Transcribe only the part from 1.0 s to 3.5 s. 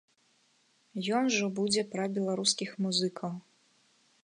Ён ўжо будзе пра беларускіх музыкаў.